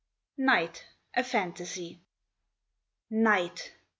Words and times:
NIGHT, 0.39 0.83
A 1.15 1.23
PHANTASY 1.23 2.01
Night! 3.11 3.73